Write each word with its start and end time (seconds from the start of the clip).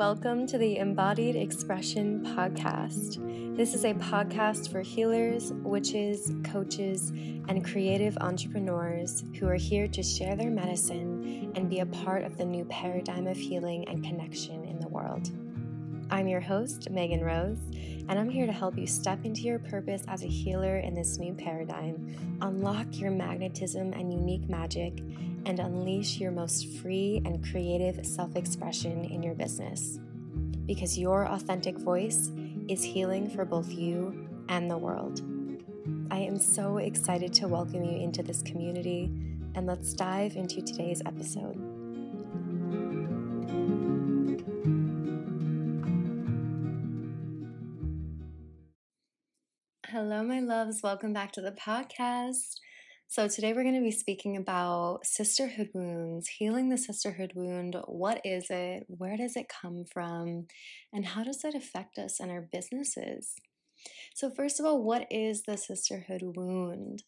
Welcome 0.00 0.46
to 0.46 0.56
the 0.56 0.78
Embodied 0.78 1.36
Expression 1.36 2.24
Podcast. 2.24 3.54
This 3.54 3.74
is 3.74 3.84
a 3.84 3.92
podcast 3.92 4.72
for 4.72 4.80
healers, 4.80 5.52
witches, 5.52 6.32
coaches, 6.42 7.10
and 7.10 7.62
creative 7.62 8.16
entrepreneurs 8.22 9.24
who 9.38 9.46
are 9.46 9.56
here 9.56 9.86
to 9.88 10.02
share 10.02 10.36
their 10.36 10.50
medicine 10.50 11.52
and 11.54 11.68
be 11.68 11.80
a 11.80 11.86
part 11.86 12.24
of 12.24 12.38
the 12.38 12.46
new 12.46 12.64
paradigm 12.64 13.26
of 13.26 13.36
healing 13.36 13.86
and 13.88 14.02
connection 14.02 14.64
in 14.64 14.80
the 14.80 14.88
world. 14.88 15.30
I'm 16.10 16.26
your 16.26 16.40
host, 16.40 16.88
Megan 16.88 17.20
Rose, 17.22 17.60
and 18.08 18.12
I'm 18.12 18.30
here 18.30 18.46
to 18.46 18.52
help 18.52 18.78
you 18.78 18.86
step 18.86 19.26
into 19.26 19.42
your 19.42 19.58
purpose 19.58 20.02
as 20.08 20.24
a 20.24 20.28
healer 20.28 20.78
in 20.78 20.94
this 20.94 21.18
new 21.18 21.34
paradigm, 21.34 22.38
unlock 22.40 22.86
your 22.98 23.10
magnetism 23.10 23.92
and 23.92 24.10
unique 24.10 24.48
magic, 24.48 25.02
and 25.46 25.58
unleash 25.58 26.18
your 26.18 26.30
most 26.30 26.68
free 26.78 27.22
and 27.24 27.44
creative 27.50 28.04
self 28.06 28.36
expression 28.36 29.04
in 29.04 29.22
your 29.22 29.34
business. 29.34 29.98
Because 30.66 30.98
your 30.98 31.26
authentic 31.26 31.78
voice 31.78 32.30
is 32.68 32.84
healing 32.84 33.28
for 33.28 33.44
both 33.44 33.70
you 33.70 34.28
and 34.48 34.70
the 34.70 34.78
world. 34.78 35.22
I 36.10 36.18
am 36.18 36.38
so 36.38 36.78
excited 36.78 37.32
to 37.34 37.48
welcome 37.48 37.84
you 37.84 37.98
into 37.98 38.22
this 38.22 38.42
community, 38.42 39.10
and 39.54 39.66
let's 39.66 39.94
dive 39.94 40.36
into 40.36 40.62
today's 40.62 41.02
episode. 41.06 41.56
Hello, 49.86 50.22
my 50.22 50.38
loves. 50.38 50.82
Welcome 50.82 51.12
back 51.12 51.32
to 51.32 51.40
the 51.40 51.50
podcast. 51.50 52.60
So, 53.12 53.26
today 53.26 53.52
we're 53.52 53.64
going 53.64 53.74
to 53.74 53.80
be 53.80 53.90
speaking 53.90 54.36
about 54.36 55.04
sisterhood 55.04 55.70
wounds, 55.74 56.28
healing 56.28 56.68
the 56.68 56.78
sisterhood 56.78 57.32
wound. 57.34 57.76
What 57.86 58.20
is 58.24 58.46
it? 58.50 58.84
Where 58.86 59.16
does 59.16 59.34
it 59.34 59.48
come 59.48 59.84
from? 59.92 60.46
And 60.92 61.04
how 61.04 61.24
does 61.24 61.42
it 61.42 61.56
affect 61.56 61.98
us 61.98 62.20
and 62.20 62.30
our 62.30 62.48
businesses? 62.52 63.34
So, 64.14 64.30
first 64.30 64.60
of 64.60 64.66
all, 64.66 64.84
what 64.84 65.08
is 65.10 65.42
the 65.42 65.56
sisterhood 65.56 66.22
wound? 66.22 67.02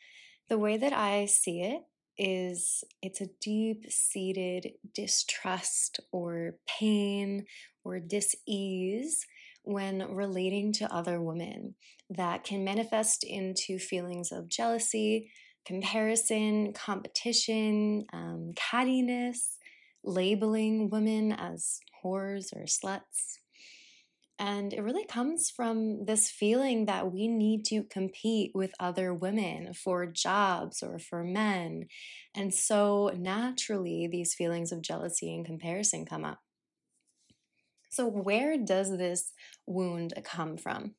The 0.48 0.58
way 0.58 0.76
that 0.76 0.92
I 0.92 1.26
see 1.26 1.62
it 1.62 1.82
is 2.18 2.82
it's 3.00 3.20
a 3.20 3.30
deep 3.40 3.84
seated 3.88 4.72
distrust 4.92 6.00
or 6.10 6.56
pain 6.66 7.46
or 7.84 8.00
dis 8.00 8.34
ease 8.44 9.24
when 9.62 10.12
relating 10.12 10.72
to 10.72 10.92
other 10.92 11.22
women 11.22 11.76
that 12.10 12.42
can 12.42 12.64
manifest 12.64 13.22
into 13.22 13.78
feelings 13.78 14.32
of 14.32 14.48
jealousy, 14.48 15.30
comparison, 15.64 16.72
competition, 16.72 18.04
um, 18.12 18.52
cattiness, 18.54 19.56
labeling 20.04 20.90
women 20.90 21.32
as 21.32 21.80
whores 22.04 22.52
or 22.54 22.64
sluts. 22.64 23.38
And 24.38 24.72
it 24.72 24.82
really 24.82 25.04
comes 25.06 25.50
from 25.50 26.04
this 26.04 26.28
feeling 26.28 26.86
that 26.86 27.12
we 27.12 27.28
need 27.28 27.64
to 27.66 27.84
compete 27.84 28.50
with 28.54 28.72
other 28.80 29.14
women 29.14 29.72
for 29.72 30.04
jobs 30.06 30.82
or 30.82 30.98
for 30.98 31.22
men. 31.22 31.86
And 32.34 32.52
so 32.52 33.12
naturally, 33.16 34.08
these 34.10 34.34
feelings 34.34 34.72
of 34.72 34.82
jealousy 34.82 35.32
and 35.32 35.46
comparison 35.46 36.06
come 36.06 36.24
up. 36.24 36.40
So, 37.90 38.06
where 38.06 38.56
does 38.56 38.96
this 38.96 39.32
wound 39.66 40.14
come 40.24 40.56
from? 40.56 40.94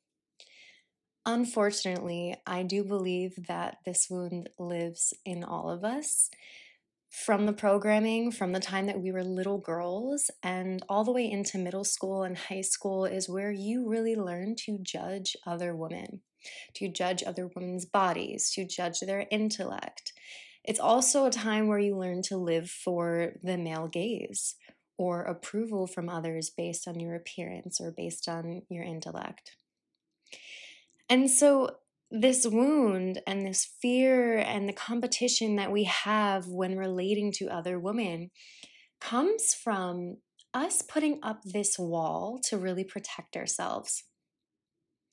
Unfortunately, 1.26 2.36
I 2.46 2.64
do 2.64 2.84
believe 2.84 3.46
that 3.48 3.78
this 3.86 4.08
wound 4.10 4.50
lives 4.58 5.14
in 5.24 5.42
all 5.42 5.70
of 5.70 5.82
us. 5.82 6.30
From 7.08 7.46
the 7.46 7.52
programming, 7.54 8.30
from 8.30 8.52
the 8.52 8.60
time 8.60 8.86
that 8.86 9.00
we 9.00 9.10
were 9.10 9.24
little 9.24 9.56
girls, 9.56 10.30
and 10.42 10.84
all 10.88 11.02
the 11.02 11.12
way 11.12 11.30
into 11.30 11.56
middle 11.56 11.84
school 11.84 12.24
and 12.24 12.36
high 12.36 12.60
school, 12.60 13.06
is 13.06 13.28
where 13.28 13.52
you 13.52 13.88
really 13.88 14.16
learn 14.16 14.54
to 14.66 14.78
judge 14.82 15.34
other 15.46 15.74
women, 15.74 16.20
to 16.74 16.88
judge 16.88 17.22
other 17.22 17.48
women's 17.54 17.86
bodies, 17.86 18.50
to 18.50 18.66
judge 18.66 19.00
their 19.00 19.26
intellect. 19.30 20.12
It's 20.62 20.80
also 20.80 21.24
a 21.24 21.30
time 21.30 21.68
where 21.68 21.78
you 21.78 21.96
learn 21.96 22.20
to 22.22 22.36
live 22.36 22.68
for 22.68 23.34
the 23.42 23.56
male 23.56 23.88
gaze, 23.88 24.56
or 24.98 25.22
approval 25.22 25.86
from 25.86 26.08
others 26.10 26.50
based 26.50 26.86
on 26.86 27.00
your 27.00 27.14
appearance 27.14 27.80
or 27.80 27.92
based 27.96 28.28
on 28.28 28.62
your 28.68 28.84
intellect. 28.84 29.56
And 31.08 31.30
so, 31.30 31.70
this 32.10 32.46
wound 32.46 33.20
and 33.26 33.44
this 33.44 33.68
fear 33.82 34.38
and 34.38 34.68
the 34.68 34.72
competition 34.72 35.56
that 35.56 35.72
we 35.72 35.84
have 35.84 36.46
when 36.46 36.76
relating 36.76 37.32
to 37.32 37.48
other 37.48 37.78
women 37.78 38.30
comes 39.00 39.52
from 39.52 40.18
us 40.52 40.80
putting 40.82 41.18
up 41.22 41.42
this 41.42 41.78
wall 41.78 42.38
to 42.44 42.56
really 42.56 42.84
protect 42.84 43.36
ourselves. 43.36 44.04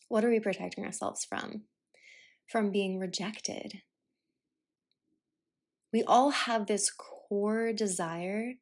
What 0.08 0.24
are 0.24 0.30
we 0.30 0.40
protecting 0.40 0.86
ourselves 0.86 1.26
from? 1.26 1.64
From 2.48 2.72
being 2.72 3.00
rejected. 3.00 3.82
We 5.92 6.04
all 6.04 6.30
have 6.30 6.68
this 6.68 6.92
core 6.92 7.74
desire 7.74 8.54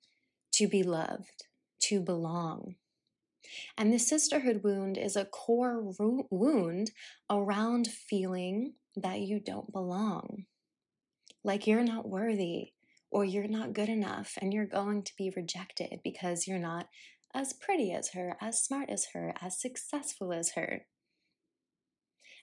to 0.54 0.68
be 0.68 0.84
loved, 0.84 1.46
to 1.82 2.00
belong. 2.00 2.76
And 3.78 3.94
the 3.94 4.00
sisterhood 4.00 4.62
wound 4.64 4.98
is 4.98 5.16
a 5.16 5.26
core 5.26 5.82
wound 6.00 6.92
around 7.30 7.88
feeling 7.88 8.74
that 8.96 9.22
you 9.22 9.40
don't 9.40 9.72
belong, 9.72 10.46
like 11.44 11.68
you're 11.68 11.84
not 11.84 12.08
worthy 12.08 12.74
or 13.12 13.24
you're 13.26 13.48
not 13.48 13.74
good 13.74 13.90
enough 13.90 14.38
and 14.42 14.54
you're 14.54 14.66
going 14.66 15.04
to 15.04 15.14
be 15.18 15.32
rejected 15.36 16.00
because 16.04 16.48
you're 16.48 16.60
not 16.60 16.88
as 17.34 17.54
pretty 17.54 17.92
as 17.92 18.10
her, 18.10 18.36
as 18.42 18.64
smart 18.64 18.90
as 18.90 19.08
her, 19.14 19.34
as 19.42 19.60
successful 19.60 20.34
as 20.34 20.54
her. 20.54 20.86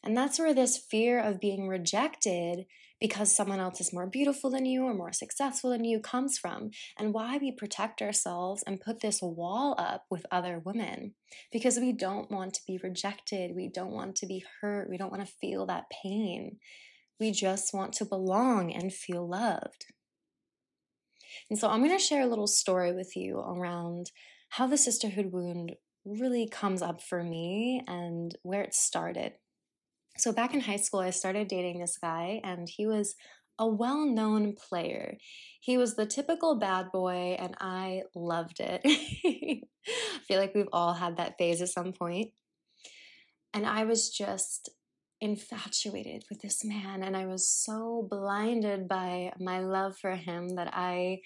And 0.03 0.17
that's 0.17 0.39
where 0.39 0.55
this 0.55 0.79
fear 0.79 1.21
of 1.21 1.41
being 1.41 1.69
rejected 1.69 2.67
because 3.01 3.35
someone 3.35 3.61
else 3.61 3.81
is 3.81 3.93
more 3.93 4.07
beautiful 4.07 4.51
than 4.51 4.65
you 4.65 4.85
or 4.85 4.95
more 4.95 5.13
successful 5.13 5.71
than 5.71 5.85
you 5.85 6.01
comes 6.01 6.39
from, 6.39 6.71
and 6.99 7.13
why 7.13 7.39
we 7.39 7.53
protect 7.53 8.01
ourselves 8.01 8.65
and 8.67 8.81
put 8.81 9.01
this 9.01 9.21
wall 9.21 9.75
up 9.79 10.05
with 10.11 10.25
other 10.31 10.63
women. 10.65 11.15
Because 11.53 11.79
we 11.79 11.93
don't 11.93 12.31
want 12.31 12.55
to 12.55 12.63
be 12.67 12.81
rejected, 12.83 13.55
we 13.55 13.69
don't 13.69 13.93
want 13.93 14.17
to 14.17 14.27
be 14.27 14.45
hurt, 14.61 14.89
we 14.89 14.97
don't 14.97 15.13
want 15.13 15.27
to 15.27 15.35
feel 15.41 15.67
that 15.67 15.85
pain. 16.03 16.59
We 17.21 17.33
just 17.33 17.73
want 17.73 17.95
to 17.95 18.05
belong 18.05 18.73
and 18.73 18.93
feel 18.93 19.29
loved. 19.29 19.87
And 21.51 21.59
so 21.59 21.69
I'm 21.69 21.85
going 21.85 21.97
to 21.97 22.03
share 22.03 22.23
a 22.23 22.27
little 22.27 22.47
story 22.47 22.93
with 22.93 23.17
you 23.17 23.39
around 23.39 24.11
how 24.51 24.67
the 24.67 24.79
sisterhood 24.79 25.33
wound 25.33 25.75
really 26.05 26.49
comes 26.49 26.83
up 26.83 27.03
for 27.03 27.23
me 27.23 27.83
and 27.87 28.37
where 28.43 28.63
it 28.63 28.75
started. 28.75 29.33
So 30.19 30.33
back 30.33 30.55
in 30.55 30.61
high 30.61 30.77
school, 30.77 31.01
I 31.01 31.11
started 31.11 31.49
dating 31.49 31.81
this 31.81 31.99
guy, 31.99 32.41
and 32.43 32.69
he 32.69 32.87
was 32.87 33.15
a 33.59 33.67
well 33.67 34.07
known 34.07 34.55
player. 34.55 35.17
He 35.61 35.79
was 35.79 35.95
the 35.95 36.07
typical 36.07 36.59
bad 36.59 36.91
boy, 36.93 37.37
and 37.39 37.55
I 37.61 38.03
loved 38.15 38.61
it. 38.61 38.81
I 38.85 40.21
feel 40.27 40.41
like 40.41 40.55
we've 40.55 40.69
all 40.73 40.95
had 40.95 41.17
that 41.17 41.39
phase 41.39 41.61
at 41.61 41.69
some 41.69 41.93
point. 41.93 42.33
And 43.55 43.67
I 43.67 43.85
was 43.85 44.11
just 44.11 44.71
infatuated 45.21 46.25
with 46.31 46.41
this 46.41 46.65
man, 46.65 47.03
and 47.03 47.17
I 47.17 47.27
was 47.27 47.49
so 47.49 48.07
blinded 48.11 48.89
by 48.89 49.33
my 49.39 49.61
love 49.61 49.97
for 49.99 50.13
him 50.13 50.57
that 50.57 50.71
I 50.73 51.21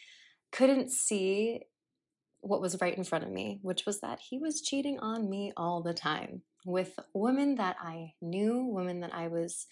couldn't 0.53 0.91
see 0.91 1.63
what 2.41 2.61
was 2.61 2.81
right 2.81 2.97
in 2.97 3.05
front 3.05 3.25
of 3.25 3.31
me, 3.31 3.59
which 3.63 3.87
was 3.87 4.01
that 4.01 4.21
he 4.21 4.39
was 4.39 4.61
cheating 4.61 4.99
on 5.01 5.29
me 5.29 5.53
all 5.57 5.83
the 5.83 5.95
time 5.95 6.43
with 6.65 6.99
women 7.13 7.57
that 7.57 7.77
I 7.81 8.15
knew, 8.21 8.65
women 8.65 9.01
that 9.01 9.15
I 9.15 9.29
was 9.29 9.67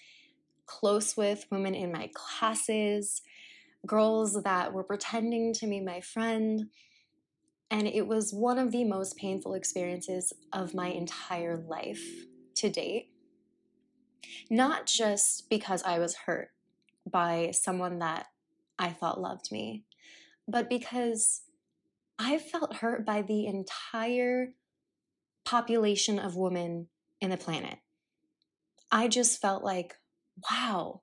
close 0.67 1.17
with, 1.17 1.47
women 1.51 1.75
in 1.75 1.93
my 1.93 2.11
classes, 2.15 3.23
girls 3.87 4.43
that 4.43 4.73
were 4.73 4.85
pretending 4.85 5.53
to 5.55 5.67
be 5.67 5.81
my 5.81 6.01
friend. 6.01 6.67
And 7.71 7.87
it 7.87 8.07
was 8.07 8.33
one 8.33 8.59
of 8.59 8.73
the 8.73 8.85
most 8.85 9.17
painful 9.17 9.55
experiences 9.55 10.33
of 10.53 10.75
my 10.75 10.89
entire 10.89 11.57
life 11.57 12.03
to 12.57 12.69
date. 12.71 13.11
Not 14.51 14.87
just 14.87 15.49
because 15.49 15.83
I 15.83 15.99
was 15.99 16.15
hurt 16.15 16.51
by 17.11 17.51
someone 17.53 17.99
that 18.01 18.27
I 18.79 18.91
thought 18.91 19.21
loved 19.21 19.51
me, 19.51 19.85
but 20.47 20.69
because 20.69 21.43
I 22.19 22.39
felt 22.39 22.77
hurt 22.77 23.07
by 23.07 23.23
the 23.23 23.47
entire 23.47 24.55
population 25.45 26.19
of 26.19 26.37
women 26.37 26.89
in 27.21 27.31
the 27.31 27.37
planet. 27.37 27.79
I 28.91 29.09
just 29.09 29.41
felt 29.41 29.63
like, 29.63 29.95
wow, 30.51 31.03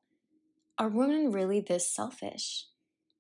are 0.78 0.90
women 0.90 1.32
really 1.32 1.62
this 1.62 1.90
selfish? 1.90 2.66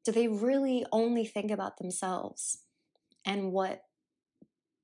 Do 0.04 0.12
they 0.12 0.28
really 0.28 0.86
only 0.92 1.26
think 1.26 1.52
about 1.52 1.78
themselves 1.78 2.60
and 3.26 3.52
what 3.52 3.82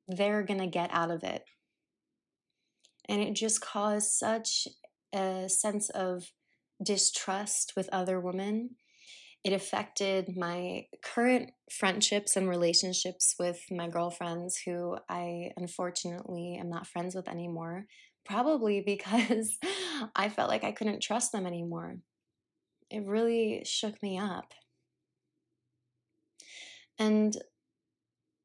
they're 0.08 0.44
going 0.44 0.60
to 0.60 0.68
get 0.68 0.90
out 0.92 1.12
of 1.12 1.24
it? 1.24 1.44
And 3.08 3.22
it 3.22 3.34
just 3.34 3.62
caused 3.62 4.12
such 4.12 4.68
a 5.13 5.50
sense 5.50 5.90
of 5.90 6.31
distrust 6.81 7.74
with 7.75 7.90
other 7.92 8.19
women. 8.19 8.72
It 9.44 9.54
affected 9.54 10.38
my 10.38 10.86
current 11.04 11.52
friendships 11.72 12.36
and 12.36 12.48
relationships 12.48 13.36
with 13.40 13.60
my 13.72 13.88
girlfriends, 13.88 14.62
who 14.66 14.98
I 15.10 15.52
unfortunately 15.58 16.58
am 16.60 16.70
not 16.70 16.86
friends 16.86 17.16
with 17.16 17.28
anymore, 17.28 17.86
probably 18.24 18.82
because 18.86 19.58
I 20.16 20.30
felt 20.30 20.50
like 20.50 20.64
I 20.64 20.72
couldn't 20.72 21.02
trust 21.02 21.32
them 21.32 21.48
anymore. 21.48 21.98
It 22.92 23.06
really 23.06 23.64
shook 23.66 24.02
me 24.04 24.20
up. 24.20 24.54
And 27.00 27.36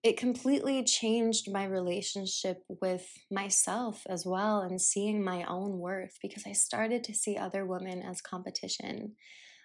it 0.03 0.17
completely 0.17 0.85
changed 0.85 1.51
my 1.51 1.65
relationship 1.65 2.63
with 2.81 3.11
myself 3.29 4.03
as 4.09 4.25
well 4.25 4.61
and 4.61 4.81
seeing 4.81 5.23
my 5.23 5.43
own 5.45 5.79
worth 5.79 6.17
because 6.23 6.45
I 6.47 6.53
started 6.53 7.03
to 7.05 7.15
see 7.15 7.37
other 7.37 7.67
women 7.67 8.03
as 8.03 8.21
competition. 8.21 9.17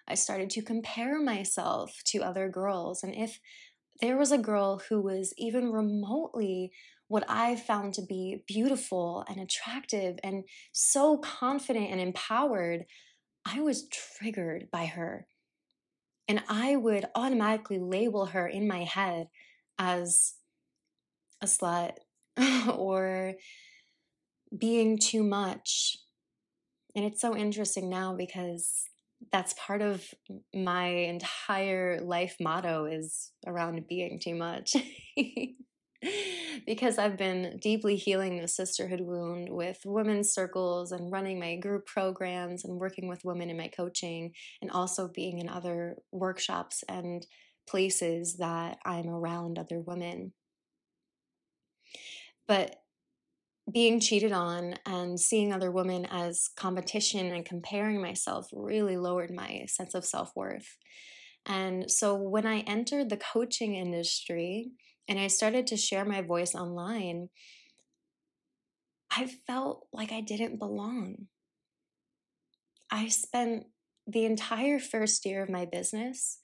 I 0.08 0.14
started 0.14 0.50
to 0.50 0.62
compare 0.62 1.20
myself 1.20 2.00
to 2.06 2.22
other 2.22 2.48
girls. 2.48 3.02
And 3.02 3.14
if 3.14 3.38
there 4.00 4.16
was 4.16 4.32
a 4.32 4.38
girl 4.38 4.82
who 4.88 5.00
was 5.00 5.32
even 5.38 5.70
remotely 5.70 6.72
what 7.08 7.24
I 7.28 7.56
found 7.56 7.94
to 7.94 8.02
be 8.02 8.42
beautiful 8.46 9.24
and 9.28 9.38
attractive 9.38 10.18
and 10.24 10.44
so 10.72 11.18
confident 11.18 11.90
and 11.90 12.00
empowered, 12.00 12.84
I 13.44 13.60
was 13.60 13.88
triggered 13.88 14.70
by 14.72 14.86
her. 14.86 15.26
And 16.26 16.42
I 16.48 16.76
would 16.76 17.04
automatically 17.14 17.78
label 17.78 18.26
her 18.26 18.46
in 18.46 18.66
my 18.66 18.84
head 18.84 19.28
as 19.78 20.34
a 21.42 21.46
slut 21.46 21.96
or 22.74 23.34
being 24.56 24.98
too 24.98 25.22
much. 25.22 25.98
And 26.94 27.04
it's 27.04 27.20
so 27.20 27.36
interesting 27.36 27.88
now 27.88 28.14
because 28.14 28.88
that's 29.30 29.54
part 29.54 29.82
of 29.82 30.04
my 30.54 30.86
entire 30.86 32.00
life 32.00 32.36
motto 32.40 32.86
is 32.86 33.30
around 33.46 33.86
being 33.88 34.18
too 34.18 34.34
much. 34.34 34.74
because 36.66 36.98
I've 36.98 37.16
been 37.16 37.58
deeply 37.60 37.96
healing 37.96 38.40
the 38.40 38.48
sisterhood 38.48 39.00
wound 39.00 39.48
with 39.50 39.78
women's 39.84 40.32
circles 40.32 40.92
and 40.92 41.12
running 41.12 41.38
my 41.38 41.56
group 41.56 41.86
programs 41.86 42.64
and 42.64 42.80
working 42.80 43.08
with 43.08 43.24
women 43.24 43.50
in 43.50 43.56
my 43.56 43.68
coaching 43.68 44.32
and 44.60 44.70
also 44.70 45.08
being 45.08 45.38
in 45.38 45.48
other 45.48 45.96
workshops 46.10 46.82
and 46.88 47.24
places 47.68 48.36
that 48.38 48.78
I'm 48.84 49.08
around 49.08 49.58
other 49.58 49.80
women. 49.80 50.32
But 52.48 52.81
being 53.70 54.00
cheated 54.00 54.32
on 54.32 54.74
and 54.86 55.18
seeing 55.18 55.52
other 55.52 55.70
women 55.70 56.06
as 56.10 56.50
competition 56.56 57.32
and 57.32 57.44
comparing 57.44 58.00
myself 58.00 58.48
really 58.52 58.96
lowered 58.96 59.30
my 59.30 59.64
sense 59.68 59.94
of 59.94 60.04
self 60.04 60.32
worth. 60.34 60.76
And 61.46 61.90
so 61.90 62.14
when 62.14 62.46
I 62.46 62.60
entered 62.60 63.08
the 63.08 63.16
coaching 63.16 63.74
industry 63.74 64.70
and 65.08 65.18
I 65.18 65.26
started 65.26 65.66
to 65.68 65.76
share 65.76 66.04
my 66.04 66.22
voice 66.22 66.54
online, 66.54 67.28
I 69.10 69.26
felt 69.46 69.86
like 69.92 70.12
I 70.12 70.20
didn't 70.20 70.58
belong. 70.58 71.26
I 72.90 73.08
spent 73.08 73.64
the 74.06 74.24
entire 74.24 74.78
first 74.78 75.24
year 75.24 75.42
of 75.42 75.50
my 75.50 75.64
business, 75.64 76.38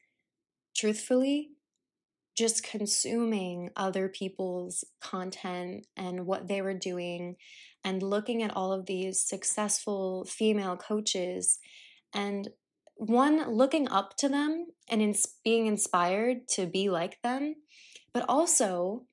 truthfully, 0.76 1.50
just 2.38 2.62
consuming 2.62 3.68
other 3.74 4.08
people's 4.08 4.84
content 5.00 5.84
and 5.96 6.24
what 6.24 6.46
they 6.46 6.62
were 6.62 6.72
doing 6.72 7.34
and 7.82 8.00
looking 8.00 8.44
at 8.44 8.56
all 8.56 8.72
of 8.72 8.86
these 8.86 9.20
successful 9.20 10.24
female 10.24 10.76
coaches 10.76 11.58
and 12.14 12.48
one 12.94 13.50
looking 13.50 13.88
up 13.88 14.16
to 14.16 14.28
them 14.28 14.66
and 14.88 15.02
in, 15.02 15.14
being 15.44 15.66
inspired 15.66 16.46
to 16.46 16.64
be 16.64 16.88
like 16.88 17.20
them 17.22 17.56
but 18.12 18.24
also 18.28 19.04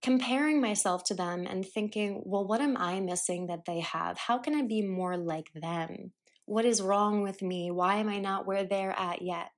comparing 0.00 0.60
myself 0.60 1.02
to 1.02 1.14
them 1.14 1.44
and 1.44 1.66
thinking 1.66 2.22
well 2.24 2.46
what 2.46 2.60
am 2.60 2.76
i 2.76 3.00
missing 3.00 3.48
that 3.48 3.64
they 3.66 3.80
have? 3.80 4.16
How 4.16 4.38
can 4.38 4.54
i 4.54 4.62
be 4.62 4.80
more 4.80 5.16
like 5.16 5.50
them? 5.54 6.12
What 6.46 6.64
is 6.64 6.80
wrong 6.80 7.22
with 7.22 7.42
me? 7.42 7.72
Why 7.72 7.96
am 7.96 8.08
i 8.08 8.20
not 8.20 8.46
where 8.46 8.64
they're 8.64 8.96
at 8.96 9.22
yet 9.22 9.50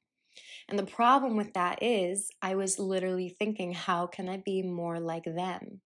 and 0.68 0.78
the 0.78 0.86
problem 0.86 1.36
with 1.36 1.54
that 1.54 1.82
is, 1.82 2.30
I 2.40 2.54
was 2.54 2.78
literally 2.78 3.34
thinking, 3.38 3.72
how 3.72 4.06
can 4.06 4.28
I 4.28 4.42
be 4.44 4.62
more 4.62 5.00
like 5.00 5.24
them? 5.24 5.80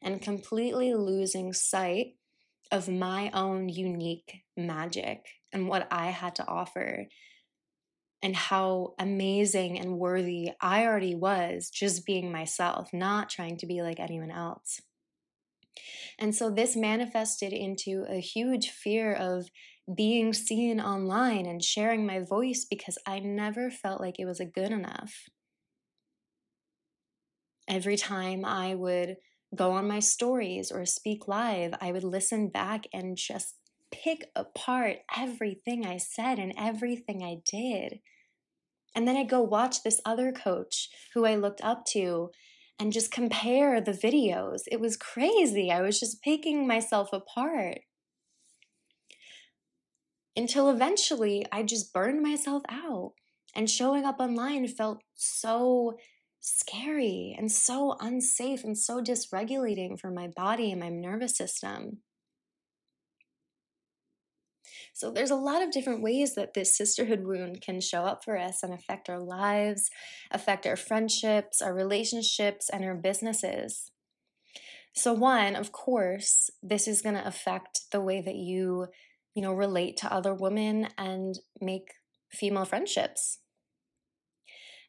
And 0.00 0.22
completely 0.22 0.94
losing 0.94 1.52
sight 1.52 2.14
of 2.70 2.88
my 2.88 3.30
own 3.32 3.68
unique 3.68 4.42
magic 4.56 5.26
and 5.52 5.68
what 5.68 5.88
I 5.90 6.06
had 6.06 6.36
to 6.36 6.46
offer 6.46 7.06
and 8.22 8.36
how 8.36 8.94
amazing 8.98 9.78
and 9.78 9.98
worthy 9.98 10.52
I 10.60 10.86
already 10.86 11.14
was 11.14 11.70
just 11.70 12.06
being 12.06 12.30
myself, 12.30 12.90
not 12.92 13.28
trying 13.28 13.58
to 13.58 13.66
be 13.66 13.82
like 13.82 13.98
anyone 13.98 14.30
else. 14.30 14.80
And 16.18 16.34
so 16.34 16.50
this 16.50 16.76
manifested 16.76 17.52
into 17.52 18.04
a 18.08 18.20
huge 18.20 18.70
fear 18.70 19.12
of 19.12 19.48
being 19.92 20.32
seen 20.32 20.80
online 20.80 21.46
and 21.46 21.62
sharing 21.62 22.06
my 22.06 22.20
voice 22.20 22.66
because 22.68 22.98
I 23.06 23.18
never 23.18 23.70
felt 23.70 24.00
like 24.00 24.18
it 24.18 24.26
was 24.26 24.40
a 24.40 24.46
good 24.46 24.70
enough. 24.70 25.12
Every 27.68 27.96
time 27.96 28.44
I 28.44 28.74
would 28.74 29.16
go 29.54 29.72
on 29.72 29.88
my 29.88 29.98
stories 29.98 30.70
or 30.70 30.84
speak 30.86 31.28
live, 31.28 31.74
I 31.80 31.92
would 31.92 32.04
listen 32.04 32.48
back 32.48 32.86
and 32.92 33.16
just 33.16 33.56
pick 33.90 34.30
apart 34.34 34.98
everything 35.16 35.84
I 35.84 35.98
said 35.98 36.38
and 36.38 36.54
everything 36.56 37.22
I 37.22 37.36
did. 37.44 38.00
And 38.94 39.06
then 39.06 39.16
I'd 39.16 39.28
go 39.28 39.42
watch 39.42 39.82
this 39.82 40.00
other 40.04 40.32
coach 40.32 40.88
who 41.14 41.24
I 41.24 41.36
looked 41.36 41.62
up 41.62 41.84
to 41.92 42.30
and 42.78 42.92
just 42.92 43.12
compare 43.12 43.80
the 43.80 43.92
videos. 43.92 44.62
It 44.70 44.80
was 44.80 44.96
crazy. 44.96 45.70
I 45.70 45.82
was 45.82 46.00
just 46.00 46.22
picking 46.22 46.66
myself 46.66 47.10
apart 47.12 47.80
until 50.36 50.70
eventually 50.70 51.44
I 51.52 51.62
just 51.62 51.92
burned 51.92 52.22
myself 52.22 52.62
out. 52.68 53.12
And 53.54 53.68
showing 53.68 54.06
up 54.06 54.18
online 54.18 54.66
felt 54.66 55.02
so 55.14 55.98
scary 56.40 57.34
and 57.38 57.52
so 57.52 57.96
unsafe 58.00 58.64
and 58.64 58.76
so 58.76 59.02
dysregulating 59.02 59.98
for 59.98 60.10
my 60.10 60.28
body 60.28 60.70
and 60.70 60.80
my 60.80 60.88
nervous 60.88 61.36
system. 61.36 61.98
So, 64.94 65.10
there's 65.10 65.30
a 65.30 65.36
lot 65.36 65.62
of 65.62 65.70
different 65.70 66.02
ways 66.02 66.34
that 66.34 66.54
this 66.54 66.76
sisterhood 66.76 67.24
wound 67.24 67.62
can 67.62 67.80
show 67.80 68.02
up 68.02 68.24
for 68.24 68.36
us 68.36 68.62
and 68.62 68.74
affect 68.74 69.08
our 69.08 69.20
lives, 69.20 69.90
affect 70.30 70.66
our 70.66 70.76
friendships, 70.76 71.62
our 71.62 71.74
relationships, 71.74 72.68
and 72.68 72.84
our 72.84 72.94
businesses. 72.94 73.90
So, 74.94 75.14
one, 75.14 75.56
of 75.56 75.72
course, 75.72 76.50
this 76.62 76.86
is 76.86 77.00
going 77.00 77.14
to 77.14 77.26
affect 77.26 77.90
the 77.90 78.02
way 78.02 78.20
that 78.20 78.34
you 78.34 78.88
you 79.34 79.42
know, 79.42 79.52
relate 79.52 79.96
to 79.98 80.12
other 80.12 80.34
women 80.34 80.88
and 80.98 81.38
make 81.60 81.94
female 82.30 82.64
friendships. 82.64 83.38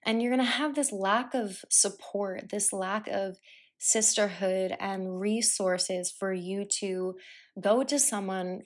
And 0.05 0.21
you're 0.21 0.35
going 0.35 0.45
to 0.45 0.51
have 0.51 0.75
this 0.75 0.91
lack 0.91 1.33
of 1.33 1.63
support, 1.69 2.49
this 2.49 2.73
lack 2.73 3.07
of 3.07 3.37
sisterhood 3.79 4.75
and 4.79 5.19
resources 5.19 6.11
for 6.11 6.33
you 6.33 6.65
to 6.79 7.15
go 7.59 7.83
to 7.83 7.99
someone 7.99 8.61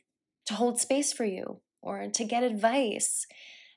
to 0.45 0.53
hold 0.53 0.79
space 0.79 1.11
for 1.13 1.25
you 1.25 1.61
or 1.81 2.07
to 2.07 2.23
get 2.23 2.43
advice 2.43 3.25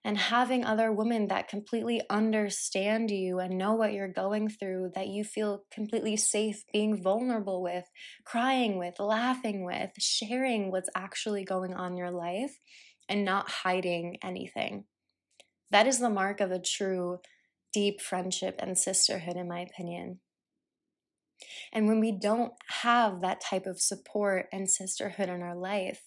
and 0.05 0.17
having 0.17 0.65
other 0.65 0.91
women 0.91 1.29
that 1.29 1.49
completely 1.49 2.01
understand 2.09 3.11
you 3.11 3.39
and 3.39 3.59
know 3.59 3.75
what 3.75 3.93
you're 3.93 4.09
going 4.09 4.49
through, 4.49 4.91
that 4.95 5.09
you 5.09 5.25
feel 5.25 5.65
completely 5.71 6.17
safe 6.17 6.65
being 6.73 7.03
vulnerable 7.03 7.63
with, 7.63 7.85
crying 8.25 8.79
with, 8.79 8.99
laughing 8.99 9.65
with, 9.65 9.91
sharing 9.99 10.71
what's 10.71 10.89
actually 10.95 11.45
going 11.45 11.75
on 11.75 11.93
in 11.93 11.99
your 11.99 12.11
life, 12.11 12.57
and 13.09 13.25
not 13.25 13.51
hiding 13.51 14.17
anything. 14.23 14.85
That 15.71 15.87
is 15.87 15.99
the 15.99 16.11
mark 16.11 16.41
of 16.41 16.51
a 16.51 16.61
true, 16.61 17.19
deep 17.73 18.01
friendship 18.01 18.57
and 18.59 18.79
sisterhood, 18.79 19.37
in 19.37 19.49
my 19.49 19.61
opinion. 19.61 20.21
And 21.73 21.87
when 21.87 22.01
we 22.01 22.13
don't 22.13 22.53
have 22.83 23.21
that 23.21 23.41
type 23.41 23.67
of 23.67 23.81
support 23.81 24.47
and 24.53 24.71
sisterhood 24.71 25.29
in 25.29 25.43
our 25.43 25.57
life, 25.57 26.03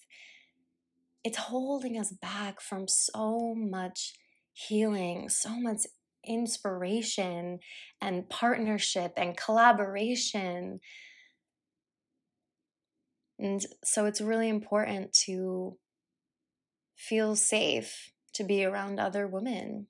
it's 1.24 1.38
holding 1.38 1.98
us 1.98 2.12
back 2.12 2.60
from 2.60 2.86
so 2.86 3.54
much 3.56 4.12
healing, 4.52 5.28
so 5.30 5.58
much 5.58 5.80
inspiration 6.26 7.58
and 8.00 8.28
partnership 8.28 9.12
and 9.16 9.36
collaboration. 9.36 10.80
And 13.38 13.64
so 13.82 14.06
it's 14.06 14.20
really 14.20 14.48
important 14.48 15.12
to 15.24 15.78
feel 16.96 17.34
safe 17.36 18.12
to 18.34 18.44
be 18.44 18.64
around 18.64 19.00
other 19.00 19.26
women. 19.26 19.86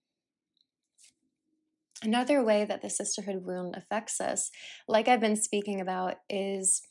Another 2.03 2.45
way 2.45 2.65
that 2.65 2.83
the 2.83 2.91
sisterhood 2.91 3.45
wound 3.45 3.77
affects 3.77 4.21
us, 4.21 4.51
like 4.87 5.09
I've 5.09 5.21
been 5.21 5.37
speaking 5.37 5.81
about, 5.81 6.17
is 6.29 6.83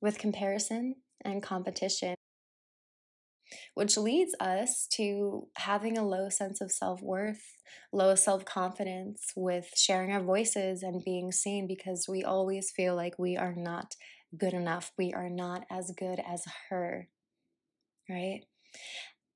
with 0.00 0.18
comparison 0.18 0.96
and 1.24 1.42
competition. 1.42 2.14
Which 3.74 3.96
leads 3.96 4.34
us 4.40 4.86
to 4.94 5.48
having 5.56 5.98
a 5.98 6.06
low 6.06 6.28
sense 6.28 6.60
of 6.60 6.72
self 6.72 7.02
worth, 7.02 7.56
low 7.92 8.14
self 8.14 8.44
confidence 8.44 9.32
with 9.36 9.70
sharing 9.76 10.12
our 10.12 10.22
voices 10.22 10.82
and 10.82 11.04
being 11.04 11.32
seen 11.32 11.66
because 11.66 12.06
we 12.08 12.24
always 12.24 12.70
feel 12.70 12.94
like 12.94 13.18
we 13.18 13.36
are 13.36 13.54
not 13.54 13.94
good 14.36 14.54
enough. 14.54 14.92
We 14.96 15.12
are 15.12 15.30
not 15.30 15.64
as 15.70 15.92
good 15.96 16.20
as 16.26 16.44
her, 16.70 17.08
right? 18.08 18.42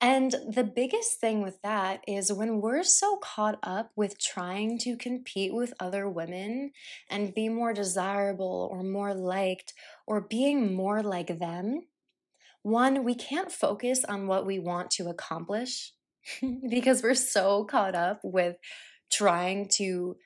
And 0.01 0.35
the 0.47 0.65
biggest 0.65 1.21
thing 1.21 1.43
with 1.43 1.61
that 1.63 2.05
is 2.07 2.33
when 2.33 2.61
we're 2.61 2.83
so 2.83 3.17
caught 3.17 3.59
up 3.63 3.93
with 3.97 4.21
trying 4.21 4.79
to 4.81 4.97
compete 4.97 5.55
with 5.55 5.73
other 5.81 6.07
women 6.09 6.73
and 7.09 7.35
be 7.35 7.49
more 7.49 7.73
desirable 7.73 8.69
or 8.71 8.83
more 8.83 9.15
liked 9.15 9.73
or 10.07 10.21
being 10.21 10.75
more 10.75 11.03
like 11.03 11.39
them, 11.39 11.81
one, 12.67 13.05
we 13.05 13.15
can't 13.15 13.53
focus 13.53 14.05
on 14.05 14.27
what 14.27 14.45
we 14.45 14.59
want 14.59 14.91
to 14.91 15.09
accomplish 15.09 15.93
because 16.69 17.01
we're 17.01 17.15
so 17.15 17.63
caught 17.63 17.95
up 17.95 18.19
with 18.25 18.57
trying 19.09 19.69
to 19.69 20.17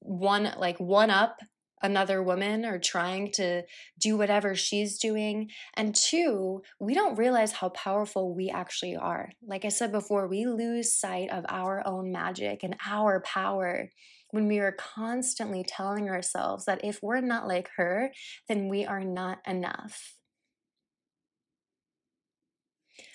one 0.00 0.52
like 0.58 0.78
one 0.78 1.08
up 1.08 1.38
another 1.80 2.22
woman 2.22 2.66
or 2.66 2.78
trying 2.78 3.32
to 3.32 3.62
do 3.98 4.18
whatever 4.18 4.54
she's 4.54 4.98
doing. 4.98 5.48
And 5.74 5.94
two, 5.94 6.60
we 6.78 6.92
don't 6.92 7.16
realize 7.16 7.52
how 7.52 7.70
powerful 7.70 8.34
we 8.34 8.50
actually 8.50 8.94
are. 8.94 9.30
Like 9.42 9.64
I 9.64 9.70
said 9.70 9.90
before, 9.90 10.28
we 10.28 10.44
lose 10.44 10.92
sight 10.92 11.30
of 11.30 11.46
our 11.48 11.82
own 11.86 12.12
magic 12.12 12.62
and 12.62 12.76
our 12.86 13.22
power 13.22 13.88
when 14.32 14.48
we 14.48 14.58
are 14.58 14.72
constantly 14.72 15.64
telling 15.66 16.10
ourselves 16.10 16.66
that 16.66 16.84
if 16.84 17.00
we're 17.02 17.22
not 17.22 17.48
like 17.48 17.70
her, 17.76 18.12
then 18.48 18.68
we 18.68 18.84
are 18.84 19.02
not 19.02 19.38
enough. 19.46 20.18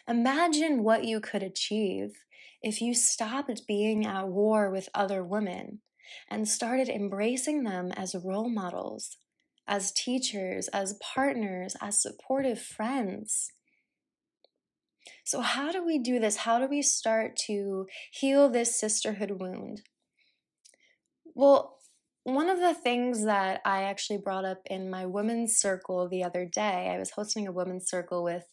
Imagine 0.08 0.84
what 0.84 1.04
you 1.04 1.20
could 1.20 1.44
achieve 1.44 2.12
if 2.62 2.82
you 2.82 2.94
stopped 2.94 3.68
being 3.68 4.06
at 4.06 4.28
war 4.28 4.70
with 4.70 4.90
other 4.94 5.24
women 5.24 5.82
and 6.30 6.48
started 6.48 6.88
embracing 6.88 7.64
them 7.64 7.92
as 7.92 8.16
role 8.16 8.50
models, 8.50 9.18
as 9.68 9.92
teachers, 9.92 10.70
as 10.70 10.98
partners, 11.02 11.76
as 11.82 12.02
supportive 12.02 12.62
friends. 12.62 13.52
So, 15.26 15.42
how 15.42 15.74
do 15.74 15.86
we 15.86 16.00
do 16.00 16.20
this? 16.20 16.38
How 16.38 16.58
do 16.60 16.68
we 16.68 16.82
start 16.82 17.36
to 17.48 17.88
heal 18.12 18.50
this 18.50 18.80
sisterhood 18.80 19.32
wound? 19.32 19.82
Well, 21.36 21.80
one 22.24 22.50
of 22.50 22.60
the 22.60 22.74
things 22.74 23.26
that 23.26 23.62
I 23.66 23.84
actually 23.84 24.20
brought 24.20 24.46
up 24.46 24.62
in 24.66 24.90
my 24.90 25.06
women's 25.06 25.56
circle 25.58 26.08
the 26.08 26.24
other 26.24 26.46
day, 26.46 26.92
I 26.94 26.98
was 26.98 27.12
hosting 27.12 27.48
a 27.48 27.52
women's 27.52 27.90
circle 27.90 28.24
with 28.24 28.46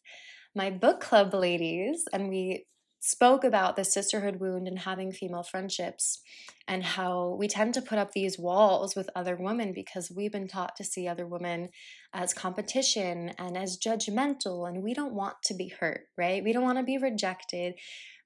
my 0.55 0.71
book 0.71 1.01
club 1.01 1.35
ladies, 1.35 2.05
and 2.13 2.29
we 2.29 2.67
spoke 3.01 3.45
about 3.45 3.77
the 3.77 3.85
sisterhood 3.85 4.37
wound 4.41 4.67
and 4.67 4.79
having 4.79 5.13
female 5.13 5.43
friendships 5.43 6.23
and 6.67 6.83
how 6.83 7.37
we 7.39 7.47
tend 7.47 7.75
to 7.75 7.83
put 7.83 7.99
up 7.99 8.13
these 8.13 8.39
walls 8.39 8.97
with 8.97 9.11
other 9.15 9.37
women 9.37 9.75
because 9.75 10.11
we've 10.11 10.33
been 10.33 10.49
taught 10.49 10.75
to 10.75 10.83
see 10.83 11.07
other 11.07 11.27
women 11.27 11.69
as 12.15 12.33
competition 12.33 13.31
and 13.39 13.59
as 13.59 13.77
judgmental 13.77 14.67
and 14.67 14.83
we 14.83 14.95
don't 14.95 15.13
want 15.13 15.35
to 15.45 15.53
be 15.53 15.69
hurt 15.69 16.07
right? 16.17 16.43
We 16.43 16.55
don't 16.55 16.63
want 16.63 16.79
to 16.79 16.85
be 16.85 16.97
rejected. 16.97 17.75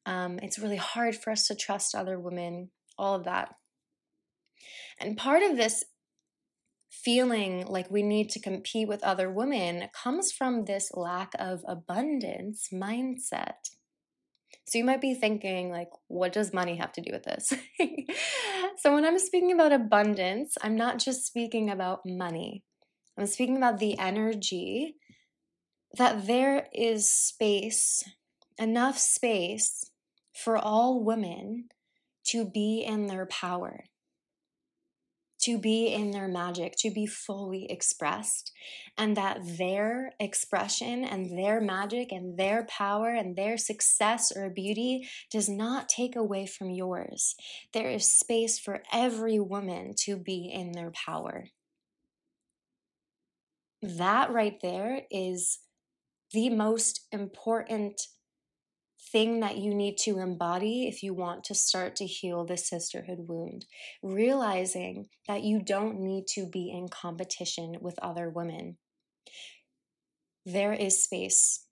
Um, 0.06 0.38
it's 0.44 0.60
really 0.60 0.76
hard 0.76 1.16
for 1.16 1.32
us 1.32 1.48
to 1.48 1.56
trust 1.56 1.96
other 1.96 2.16
women 2.16 2.70
all 2.96 3.16
of 3.16 3.24
that. 3.24 3.52
And 5.00 5.16
part 5.16 5.42
of 5.42 5.56
this 5.56 5.84
feeling 7.04 7.66
like 7.66 7.90
we 7.90 8.02
need 8.02 8.30
to 8.30 8.40
compete 8.40 8.88
with 8.88 9.02
other 9.04 9.30
women 9.30 9.88
comes 9.92 10.32
from 10.32 10.64
this 10.64 10.90
lack 10.94 11.32
of 11.38 11.64
abundance 11.66 12.68
mindset. 12.72 13.70
So 14.66 14.78
you 14.78 14.84
might 14.84 15.00
be 15.00 15.14
thinking, 15.14 15.70
like, 15.70 15.88
what 16.08 16.32
does 16.32 16.52
money 16.52 16.76
have 16.76 16.92
to 16.92 17.00
do 17.00 17.10
with 17.12 17.24
this? 17.24 17.52
so 18.78 18.94
when 18.94 19.04
I'm 19.04 19.18
speaking 19.18 19.52
about 19.52 19.72
abundance, 19.72 20.58
I'm 20.62 20.76
not 20.76 20.98
just 20.98 21.26
speaking 21.26 21.70
about 21.70 22.00
money, 22.04 22.64
I'm 23.16 23.26
speaking 23.26 23.56
about 23.56 23.78
the 23.78 23.98
energy 23.98 24.96
that 25.96 26.26
there 26.26 26.66
is 26.72 27.10
space, 27.10 28.04
enough 28.58 28.98
space 28.98 29.90
for 30.34 30.58
all 30.58 31.02
women 31.02 31.68
to 32.26 32.44
be 32.44 32.84
in 32.86 33.06
their 33.06 33.26
power 33.26 33.84
to 35.48 35.56
be 35.56 35.86
in 35.94 36.10
their 36.10 36.28
magic, 36.28 36.74
to 36.76 36.90
be 36.90 37.06
fully 37.06 37.70
expressed, 37.70 38.52
and 38.98 39.16
that 39.16 39.40
their 39.56 40.12
expression 40.20 41.04
and 41.04 41.38
their 41.38 41.58
magic 41.58 42.12
and 42.12 42.38
their 42.38 42.66
power 42.66 43.08
and 43.08 43.34
their 43.34 43.56
success 43.56 44.30
or 44.30 44.50
beauty 44.50 45.08
does 45.32 45.48
not 45.48 45.88
take 45.88 46.14
away 46.14 46.44
from 46.44 46.68
yours. 46.68 47.34
There 47.72 47.88
is 47.88 48.12
space 48.12 48.58
for 48.58 48.82
every 48.92 49.40
woman 49.40 49.94
to 50.04 50.18
be 50.18 50.50
in 50.52 50.72
their 50.72 50.90
power. 50.90 51.46
That 53.80 54.30
right 54.30 54.58
there 54.60 55.00
is 55.10 55.60
the 56.34 56.50
most 56.50 57.06
important 57.10 58.02
thing 59.00 59.40
that 59.40 59.56
you 59.56 59.74
need 59.74 59.96
to 59.96 60.18
embody 60.18 60.88
if 60.88 61.02
you 61.02 61.14
want 61.14 61.44
to 61.44 61.54
start 61.54 61.96
to 61.96 62.06
heal 62.06 62.44
the 62.44 62.56
sisterhood 62.56 63.26
wound. 63.28 63.66
Realizing 64.02 65.06
that 65.26 65.42
you 65.42 65.62
don't 65.62 66.00
need 66.00 66.26
to 66.34 66.46
be 66.46 66.70
in 66.70 66.88
competition 66.88 67.76
with 67.80 67.98
other 68.00 68.28
women. 68.28 68.76
There 70.44 70.72
is 70.72 71.02
space 71.02 71.64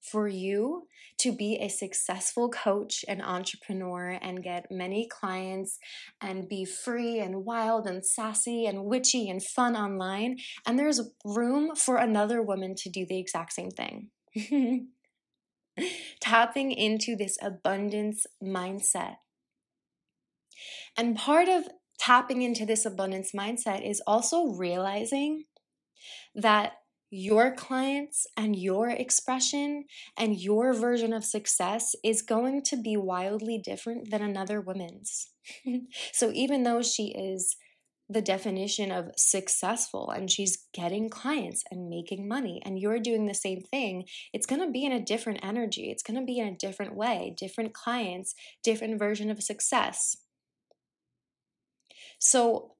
for 0.00 0.28
you 0.28 0.86
to 1.18 1.32
be 1.32 1.56
a 1.56 1.68
successful 1.68 2.48
coach 2.48 3.04
and 3.08 3.20
entrepreneur 3.20 4.18
and 4.22 4.42
get 4.42 4.70
many 4.70 5.08
clients 5.08 5.78
and 6.20 6.48
be 6.48 6.64
free 6.64 7.18
and 7.18 7.44
wild 7.44 7.86
and 7.86 8.04
sassy 8.06 8.66
and 8.66 8.84
witchy 8.84 9.28
and 9.28 9.42
fun 9.42 9.76
online. 9.76 10.36
And 10.66 10.78
there's 10.78 11.00
room 11.24 11.74
for 11.74 11.96
another 11.96 12.40
woman 12.42 12.74
to 12.76 12.90
do 12.90 13.04
the 13.06 13.18
exact 13.18 13.52
same 13.52 13.70
thing. 13.70 14.10
tapping 16.28 16.72
into 16.72 17.16
this 17.16 17.38
abundance 17.40 18.26
mindset. 18.42 19.16
And 20.96 21.16
part 21.16 21.48
of 21.48 21.64
tapping 21.98 22.42
into 22.42 22.66
this 22.66 22.84
abundance 22.84 23.32
mindset 23.32 23.88
is 23.88 24.02
also 24.06 24.48
realizing 24.48 25.44
that 26.34 26.72
your 27.10 27.54
clients 27.54 28.26
and 28.36 28.54
your 28.54 28.90
expression 28.90 29.84
and 30.18 30.38
your 30.38 30.74
version 30.74 31.14
of 31.14 31.24
success 31.24 31.94
is 32.04 32.20
going 32.20 32.62
to 32.64 32.76
be 32.76 32.94
wildly 32.94 33.58
different 33.58 34.10
than 34.10 34.20
another 34.20 34.60
woman's. 34.60 35.30
so 36.12 36.30
even 36.34 36.62
though 36.62 36.82
she 36.82 37.06
is 37.06 37.56
the 38.10 38.22
definition 38.22 38.90
of 38.90 39.10
successful 39.16 40.10
and 40.10 40.30
she's 40.30 40.66
getting 40.72 41.10
clients 41.10 41.62
and 41.70 41.90
making 41.90 42.26
money 42.26 42.62
and 42.64 42.78
you're 42.78 42.98
doing 42.98 43.26
the 43.26 43.34
same 43.34 43.60
thing, 43.60 44.04
it's 44.32 44.46
going 44.46 44.62
to 44.62 44.70
be 44.70 44.84
in 44.84 44.92
a 44.92 45.04
different 45.04 45.40
energy. 45.42 45.90
It's 45.90 46.02
going 46.02 46.18
to 46.18 46.24
be 46.24 46.38
in 46.38 46.48
a 46.48 46.56
different 46.56 46.94
way, 46.94 47.34
different 47.36 47.74
clients, 47.74 48.34
different 48.64 48.98
version 48.98 49.30
of 49.30 49.42
success. 49.42 50.16
So, 52.18 52.74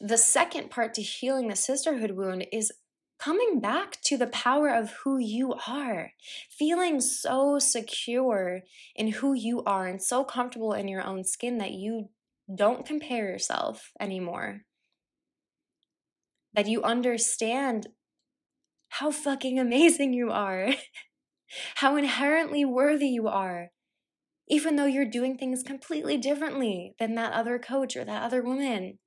the 0.00 0.16
second 0.16 0.70
part 0.70 0.94
to 0.94 1.02
healing 1.02 1.48
the 1.48 1.56
sisterhood 1.56 2.12
wound 2.12 2.46
is 2.52 2.72
coming 3.18 3.58
back 3.60 4.00
to 4.02 4.16
the 4.16 4.28
power 4.28 4.68
of 4.68 4.92
who 5.02 5.18
you 5.18 5.54
are, 5.66 6.12
feeling 6.48 7.00
so 7.00 7.58
secure 7.58 8.62
in 8.94 9.08
who 9.08 9.34
you 9.34 9.62
are 9.64 9.86
and 9.86 10.00
so 10.00 10.22
comfortable 10.22 10.72
in 10.72 10.86
your 10.86 11.04
own 11.04 11.24
skin 11.24 11.58
that 11.58 11.72
you 11.72 12.10
don't 12.52 12.86
compare 12.86 13.26
yourself 13.26 13.92
anymore. 14.00 14.62
That 16.54 16.66
you 16.66 16.82
understand 16.82 17.88
how 18.88 19.10
fucking 19.10 19.58
amazing 19.58 20.12
you 20.12 20.30
are, 20.30 20.70
how 21.76 21.96
inherently 21.96 22.64
worthy 22.64 23.08
you 23.08 23.28
are, 23.28 23.68
even 24.48 24.76
though 24.76 24.86
you're 24.86 25.04
doing 25.04 25.36
things 25.36 25.62
completely 25.62 26.16
differently 26.16 26.94
than 26.98 27.14
that 27.14 27.32
other 27.32 27.58
coach 27.58 27.96
or 27.96 28.04
that 28.04 28.22
other 28.22 28.42
woman. 28.42 28.98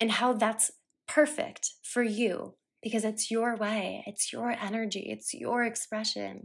And 0.00 0.12
how 0.12 0.32
that's 0.32 0.70
perfect 1.06 1.72
for 1.82 2.02
you 2.02 2.54
because 2.82 3.04
it's 3.04 3.30
your 3.30 3.56
way, 3.56 4.02
it's 4.06 4.32
your 4.32 4.52
energy, 4.52 5.06
it's 5.10 5.34
your 5.34 5.64
expression. 5.64 6.44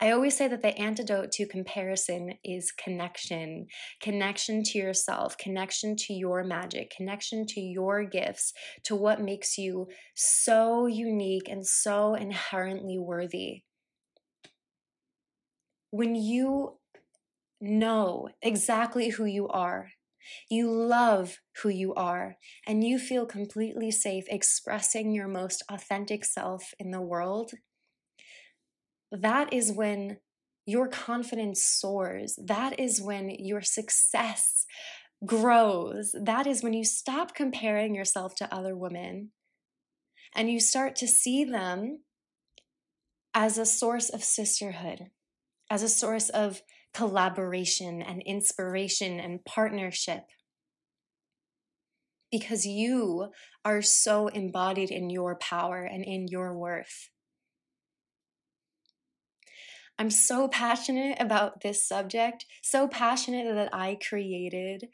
I 0.00 0.12
always 0.12 0.36
say 0.36 0.46
that 0.46 0.62
the 0.62 0.78
antidote 0.78 1.32
to 1.32 1.46
comparison 1.46 2.34
is 2.44 2.70
connection 2.70 3.66
connection 4.00 4.62
to 4.64 4.78
yourself, 4.78 5.36
connection 5.38 5.96
to 5.96 6.12
your 6.12 6.44
magic, 6.44 6.92
connection 6.96 7.46
to 7.46 7.60
your 7.60 8.04
gifts, 8.04 8.52
to 8.84 8.94
what 8.94 9.20
makes 9.20 9.58
you 9.58 9.88
so 10.14 10.86
unique 10.86 11.48
and 11.48 11.66
so 11.66 12.14
inherently 12.14 12.98
worthy. 12.98 13.62
When 15.90 16.14
you 16.14 16.78
know 17.60 18.28
exactly 18.40 19.08
who 19.08 19.24
you 19.24 19.48
are, 19.48 19.90
you 20.50 20.70
love 20.70 21.38
who 21.62 21.70
you 21.70 21.94
are, 21.94 22.36
and 22.66 22.84
you 22.84 22.98
feel 22.98 23.26
completely 23.26 23.90
safe 23.90 24.24
expressing 24.28 25.12
your 25.12 25.26
most 25.26 25.62
authentic 25.70 26.24
self 26.24 26.74
in 26.78 26.90
the 26.90 27.00
world, 27.00 27.52
that 29.10 29.52
is 29.52 29.72
when 29.72 30.18
your 30.66 30.88
confidence 30.88 31.64
soars. 31.64 32.38
That 32.42 32.78
is 32.78 33.00
when 33.00 33.30
your 33.30 33.62
success 33.62 34.66
grows. 35.24 36.14
That 36.20 36.46
is 36.46 36.62
when 36.62 36.74
you 36.74 36.84
stop 36.84 37.34
comparing 37.34 37.94
yourself 37.94 38.34
to 38.36 38.54
other 38.54 38.76
women 38.76 39.30
and 40.34 40.50
you 40.50 40.60
start 40.60 40.94
to 40.96 41.08
see 41.08 41.44
them 41.44 42.00
as 43.34 43.56
a 43.56 43.66
source 43.66 44.10
of 44.10 44.22
sisterhood, 44.22 45.06
as 45.70 45.82
a 45.82 45.88
source 45.88 46.28
of 46.28 46.62
collaboration 46.92 48.02
and 48.02 48.22
inspiration 48.22 49.18
and 49.20 49.44
partnership. 49.44 50.24
Because 52.30 52.66
you 52.66 53.30
are 53.64 53.80
so 53.80 54.28
embodied 54.28 54.90
in 54.90 55.08
your 55.08 55.36
power 55.36 55.82
and 55.82 56.04
in 56.04 56.28
your 56.28 56.54
worth. 56.54 57.08
I'm 59.98 60.10
so 60.10 60.46
passionate 60.46 61.16
about 61.20 61.60
this 61.60 61.86
subject, 61.86 62.46
so 62.62 62.86
passionate 62.86 63.52
that 63.54 63.74
I 63.74 63.98
created 64.08 64.88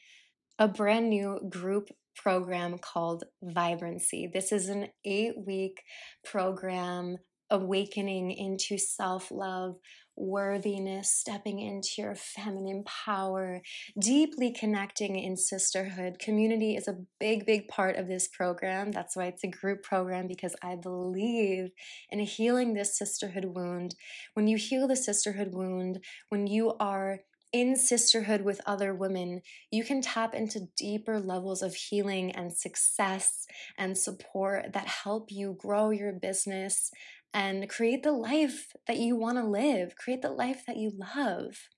a 0.59 0.67
brand 0.67 1.11
new 1.11 1.41
group 1.49 1.91
program 2.17 2.79
called 2.79 3.25
Vibrancy. 3.43 4.31
This 4.33 4.51
is 4.51 4.69
an 4.69 4.89
eight 5.05 5.35
week 5.37 5.83
program 6.25 7.19
awakening 7.51 8.31
into 8.31 8.79
self 8.79 9.31
love, 9.31 9.77
worthiness, 10.17 11.11
stepping 11.13 11.61
into 11.61 11.91
your 11.99 12.15
feminine 12.15 12.85
power, 12.85 13.63
deeply 13.99 14.53
connecting 14.53 15.19
in 15.19 15.37
sisterhood. 15.37 16.19
Community 16.19 16.77
is 16.77 16.89
a 16.89 16.99
big, 17.19 17.47
big 17.47 17.69
part 17.69 17.97
of 17.97 18.09
this 18.09 18.29
program. 18.29 18.93
That's 18.93 19.17
why 19.17 19.27
it's 19.27 19.45
a 19.45 19.49
group 19.49 19.83
program 19.83 20.27
because 20.27 20.55
I 20.63 20.77
believe 20.77 21.71
in 22.11 22.21
healing 22.21 22.75
this 22.75 22.97
sisterhood 22.97 23.47
wound. 23.47 23.95
When 24.35 24.47
you 24.47 24.57
heal 24.57 24.89
the 24.89 24.97
sisterhood 24.97 25.53
wound, 25.53 26.05
when 26.29 26.47
you 26.47 26.75
are 26.79 27.21
in 27.55 27.77
sisterhood 27.77 28.43
with 28.43 28.61
other 28.67 28.93
women, 28.93 29.41
you 29.71 29.85
can 29.85 30.03
tap 30.03 30.35
into 30.35 30.67
deeper 30.77 31.21
levels 31.21 31.63
of 31.63 31.73
healing 31.73 32.33
and 32.33 32.53
success 32.53 33.47
and 33.79 33.97
support 33.97 34.73
that 34.73 34.89
help 34.89 35.31
you 35.31 35.57
grow 35.57 35.91
your 35.91 36.13
business 36.13 36.91
and 37.35 37.69
create 37.69 38.05
the 38.05 38.13
life 38.13 38.73
that 38.89 38.99
you 38.99 39.17
want 39.17 39.39
to 39.39 39.45
live, 39.45 39.97
create 39.97 40.23
the 40.23 40.31
life 40.33 40.65
that 40.67 40.79
you 40.79 40.93
love. 40.97 41.69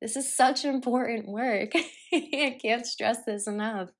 This 0.00 0.16
is 0.16 0.32
such 0.36 0.64
important 0.64 1.26
work. 1.28 1.72
I 2.12 2.58
can't 2.62 2.86
stress 2.86 3.24
this 3.24 3.46
enough. 3.48 3.90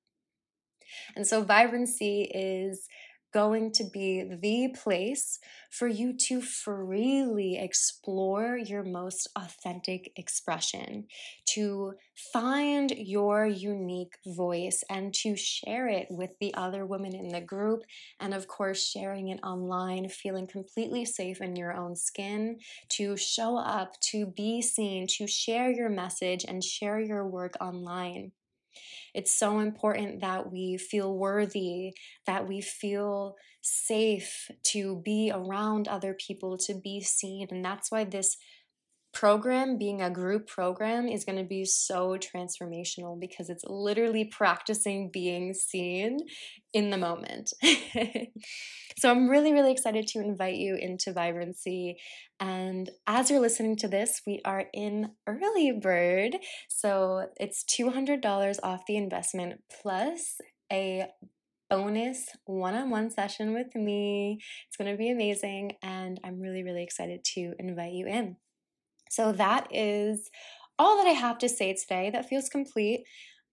And 1.16 1.26
so, 1.26 1.42
vibrancy 1.42 2.22
is 2.34 2.86
going 3.34 3.72
to 3.72 3.84
be 3.92 4.22
the 4.22 4.68
place 4.80 5.40
for 5.70 5.88
you 5.88 6.16
to 6.16 6.40
freely 6.40 7.58
explore 7.58 8.56
your 8.56 8.84
most 8.84 9.28
authentic 9.34 10.12
expression, 10.16 11.04
to 11.44 11.94
find 12.32 12.92
your 12.92 13.44
unique 13.44 14.14
voice 14.24 14.84
and 14.88 15.12
to 15.12 15.34
share 15.34 15.88
it 15.88 16.06
with 16.10 16.30
the 16.40 16.54
other 16.54 16.86
women 16.86 17.12
in 17.12 17.28
the 17.28 17.40
group. 17.40 17.82
And 18.20 18.32
of 18.32 18.46
course, 18.46 18.88
sharing 18.88 19.28
it 19.28 19.40
online, 19.42 20.08
feeling 20.08 20.46
completely 20.46 21.04
safe 21.04 21.40
in 21.40 21.56
your 21.56 21.76
own 21.76 21.96
skin, 21.96 22.58
to 22.90 23.16
show 23.16 23.58
up, 23.58 24.00
to 24.12 24.26
be 24.26 24.62
seen, 24.62 25.08
to 25.18 25.26
share 25.26 25.72
your 25.72 25.90
message 25.90 26.44
and 26.46 26.62
share 26.62 27.00
your 27.00 27.26
work 27.26 27.54
online. 27.60 28.30
It's 29.14 29.35
so 29.35 29.61
important 29.61 30.21
that 30.21 30.50
we 30.52 30.76
feel 30.76 31.16
worthy, 31.16 31.92
that 32.26 32.49
we 32.49 32.61
feel 32.61 33.37
safe 33.62 34.50
to 34.73 35.00
be 35.04 35.30
around 35.33 35.88
other 35.88 36.14
people, 36.14 36.59
to 36.59 36.75
be 36.75 37.00
seen. 37.00 37.47
And 37.50 37.64
that's 37.64 37.90
why 37.90 38.04
this 38.04 38.37
program, 39.14 39.78
being 39.78 40.02
a 40.02 40.11
group 40.11 40.47
program, 40.47 41.09
is 41.09 41.25
going 41.25 41.38
to 41.38 41.44
be 41.44 41.64
so 41.64 42.18
transformational 42.18 43.18
because 43.18 43.48
it's 43.48 43.64
literally 43.66 44.24
practicing 44.24 45.11
being 45.11 45.55
seen 45.55 46.18
in 46.72 46.90
the 46.90 46.98
moment. 46.98 47.53
so 48.98 49.11
I'm 49.11 49.29
really, 49.29 49.53
really 49.53 49.72
excited 49.72 50.07
to 50.09 50.18
invite 50.18 50.57
you 50.57 50.77
into 50.77 51.12
Vibrancy. 51.12 51.96
And 52.40 52.90
as 53.07 53.31
you're 53.31 53.40
listening 53.40 53.77
to 53.77 53.88
this, 53.88 54.20
we 54.27 54.40
are 54.44 54.64
in 54.74 55.12
early 55.27 55.72
bird. 55.72 56.37
So 56.68 57.29
it's 57.38 57.64
$200 57.64 58.59
off 58.62 58.83
the 58.87 58.96
investment 58.96 59.61
plus 59.83 60.37
a 60.72 61.07
bonus 61.70 62.29
one 62.44 62.74
on 62.74 62.90
one 62.90 63.11
session 63.11 63.55
with 63.55 63.74
me. 63.74 64.38
It's 64.68 64.77
going 64.77 64.90
to 64.90 64.98
be 64.98 65.11
amazing. 65.11 65.72
And 65.83 66.20
I'm 66.24 66.40
really, 66.40 66.62
really 66.62 66.83
excited 66.83 67.24
to 67.35 67.55
invite 67.59 67.92
you 67.92 68.07
in. 68.07 68.37
So 69.14 69.31
that 69.33 69.68
is 69.70 70.29
all 70.77 70.96
that 70.96 71.09
I 71.09 71.12
have 71.12 71.38
to 71.38 71.48
say 71.48 71.72
today. 71.74 72.11
That 72.11 72.29
feels 72.29 72.48
complete. 72.48 73.05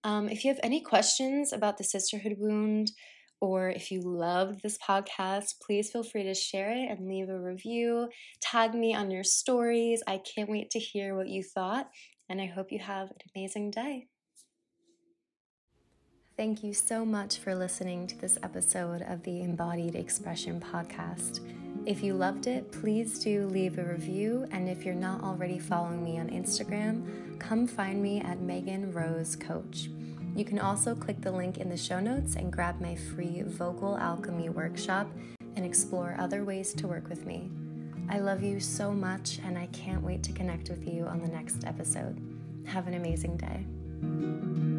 Um, 0.04 0.28
if 0.28 0.44
you 0.44 0.50
have 0.50 0.60
any 0.64 0.82
questions 0.82 1.54
about 1.54 1.78
the 1.78 1.84
sisterhood 1.84 2.38
wound, 2.40 2.92
or 3.40 3.70
if 3.70 3.92
you 3.92 4.02
loved 4.02 4.62
this 4.62 4.78
podcast, 4.78 5.56
please 5.66 5.92
feel 5.92 6.04
free 6.04 6.24
to 6.24 6.34
share 6.34 6.72
it 6.72 6.90
and 6.90 7.08
leave 7.08 7.30
a 7.30 7.40
review. 7.40 8.10
Tag 8.40 8.74
me 8.74 8.96
on 8.96 9.12
your 9.12 9.24
stories. 9.24 10.02
I 10.08 10.20
can't 10.20 10.50
wait 10.50 10.72
to 10.72 10.80
hear 10.80 11.16
what 11.16 11.28
you 11.28 11.44
thought, 11.44 11.90
and 12.28 12.42
I 12.42 12.48
hope 12.48 12.72
you 12.72 12.80
have 12.80 13.10
an 13.10 13.18
amazing 13.36 13.70
day. 13.72 14.08
Thank 16.38 16.64
you 16.64 16.74
so 16.74 17.06
much 17.06 17.38
for 17.38 17.54
listening 17.54 18.08
to 18.08 18.18
this 18.18 18.40
episode 18.42 19.04
of 19.04 19.22
the 19.24 19.42
Embodied 19.42 19.96
Expression 19.96 20.60
Podcast. 20.60 21.42
If 21.86 22.04
you 22.04 22.14
loved 22.14 22.46
it, 22.46 22.72
please 22.72 23.20
do 23.20 23.48
leave 23.48 23.80
a 23.80 23.84
review. 23.84 24.48
And 24.52 24.70
if 24.70 24.86
you're 24.86 24.94
not 24.94 25.24
already 25.24 25.58
following 25.58 26.04
me 26.04 26.20
on 26.20 26.30
Instagram, 26.30 27.40
come 27.40 27.66
find 27.66 28.02
me 28.02 28.22
at 28.22 28.40
Megan 28.40 28.92
Rose 28.92 29.36
Coach. 29.36 29.90
You 30.36 30.46
can 30.46 30.60
also 30.60 30.94
click 30.96 31.22
the 31.22 31.32
link 31.32 31.58
in 31.58 31.70
the 31.70 31.78
show 31.78 32.00
notes 32.00 32.36
and 32.36 32.54
grab 32.54 32.80
my 32.80 32.96
free 32.96 33.42
vocal 33.42 33.98
alchemy 33.98 34.50
workshop 34.50 35.10
and 35.56 35.66
explore 35.66 36.16
other 36.20 36.44
ways 36.46 36.74
to 36.76 36.88
work 36.88 37.10
with 37.10 37.26
me. 37.26 37.50
I 38.10 38.20
love 38.20 38.44
you 38.44 38.60
so 38.60 38.92
much, 38.92 39.40
and 39.44 39.58
I 39.58 39.68
can't 39.68 40.04
wait 40.04 40.22
to 40.24 40.32
connect 40.34 40.70
with 40.70 40.88
you 40.88 41.06
on 41.06 41.22
the 41.22 41.28
next 41.28 41.66
episode. 41.66 42.22
Have 42.66 42.88
an 42.88 42.94
amazing 42.94 43.38
day. 43.38 44.71